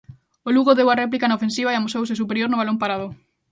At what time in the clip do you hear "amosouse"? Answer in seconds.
1.77-2.19